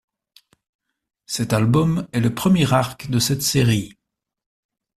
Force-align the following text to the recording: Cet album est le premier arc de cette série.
Cet 1.27 1.53
album 1.53 2.07
est 2.11 2.21
le 2.21 2.33
premier 2.33 2.73
arc 2.73 3.11
de 3.11 3.19
cette 3.19 3.43
série. 3.43 3.95